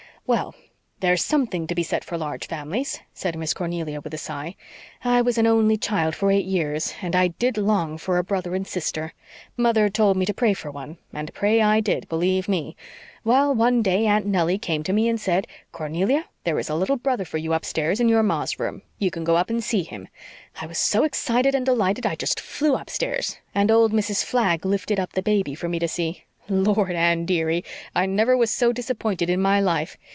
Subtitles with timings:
[0.27, 0.55] "Well,
[1.01, 4.55] there's something to be said for large families," said Miss Cornelia, with a sigh.
[5.03, 8.55] "I was an only child for eight years and I did long for a brother
[8.55, 9.13] and sister.
[9.57, 12.77] Mother told me to pray for one and pray I did, believe ME.
[13.25, 16.97] Well, one day Aunt Nellie came to me and said, 'Cornelia, there is a little
[16.97, 18.83] brother for you upstairs in your ma's room.
[18.99, 20.07] You can go up and see him.'
[20.61, 23.37] I was so excited and delighted I just flew upstairs.
[23.53, 24.23] And old Mrs.
[24.23, 26.23] Flagg lifted up the baby for me to see.
[26.47, 29.97] Lord, Anne, dearie, I never was so disappointed in my life.